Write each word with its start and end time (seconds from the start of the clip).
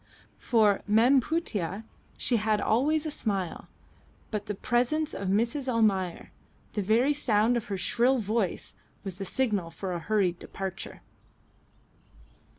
For 0.39 0.81
"Mem 0.87 1.21
Putih" 1.21 1.83
she 2.17 2.37
had 2.37 2.59
always 2.59 3.05
a 3.05 3.11
smile, 3.11 3.67
but 4.31 4.47
the 4.47 4.55
presence 4.55 5.13
of 5.13 5.27
Mrs. 5.27 5.67
Almayer, 5.71 6.31
the 6.73 6.81
very 6.81 7.13
sound 7.13 7.55
of 7.55 7.65
her 7.65 7.77
shrill 7.77 8.17
voice, 8.17 8.73
was 9.03 9.19
the 9.19 9.25
signal 9.25 9.69
for 9.69 9.93
a 9.93 9.99
hurried 9.99 10.39
departure. 10.39 11.03